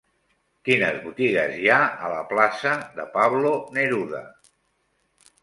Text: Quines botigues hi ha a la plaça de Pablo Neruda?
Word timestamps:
Quines 0.69 0.95
botigues 1.03 1.53
hi 1.63 1.69
ha 1.73 1.77
a 2.07 2.09
la 2.13 2.23
plaça 2.31 2.73
de 2.97 3.07
Pablo 3.19 3.53
Neruda? 3.79 4.25